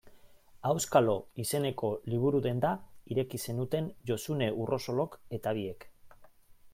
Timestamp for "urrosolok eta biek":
4.65-5.87